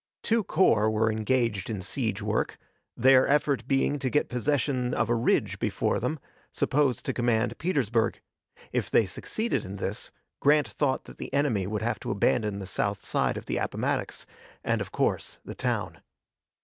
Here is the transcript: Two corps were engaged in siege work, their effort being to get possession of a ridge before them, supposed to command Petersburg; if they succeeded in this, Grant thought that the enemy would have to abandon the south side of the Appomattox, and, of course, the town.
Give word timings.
Two 0.23 0.43
corps 0.43 0.89
were 0.89 1.11
engaged 1.11 1.69
in 1.69 1.79
siege 1.79 2.23
work, 2.23 2.57
their 2.97 3.27
effort 3.27 3.67
being 3.67 3.99
to 3.99 4.09
get 4.09 4.29
possession 4.29 4.95
of 4.95 5.11
a 5.11 5.15
ridge 5.15 5.59
before 5.59 5.99
them, 5.99 6.17
supposed 6.51 7.05
to 7.05 7.13
command 7.13 7.55
Petersburg; 7.59 8.19
if 8.71 8.89
they 8.89 9.05
succeeded 9.05 9.63
in 9.63 9.75
this, 9.75 10.09
Grant 10.39 10.67
thought 10.67 11.03
that 11.03 11.19
the 11.19 11.31
enemy 11.31 11.67
would 11.67 11.83
have 11.83 11.99
to 11.99 12.09
abandon 12.09 12.57
the 12.57 12.65
south 12.65 13.05
side 13.05 13.37
of 13.37 13.45
the 13.45 13.57
Appomattox, 13.57 14.25
and, 14.63 14.81
of 14.81 14.91
course, 14.91 15.37
the 15.45 15.53
town. 15.53 16.01